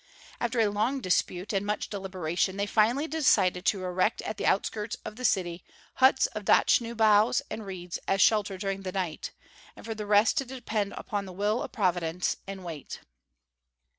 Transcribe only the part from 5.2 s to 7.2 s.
city huts of dochnu